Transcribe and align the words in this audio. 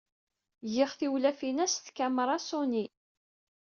GiƔ 0.71 0.91
tiwlafin-a 0.99 1.65
s 1.69 1.75
tkamra 1.85 2.35
Sonny. 2.47 2.85